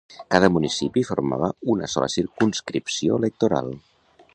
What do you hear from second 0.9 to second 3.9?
formava una sola circumscripció electoral.